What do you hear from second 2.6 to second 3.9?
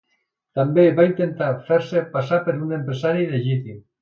un empresari legítim.